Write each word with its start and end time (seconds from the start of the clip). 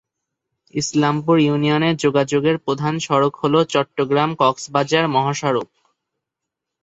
ইসলামপুর 0.73 1.37
ইউনিয়নে 1.39 1.89
যোগাযোগের 1.95 2.55
প্রধান 2.57 2.93
সড়ক 2.99 3.33
হল 3.41 3.53
চট্টগ্রাম-কক্সবাজার 3.65 5.05
মহাসড়ক। 5.07 5.69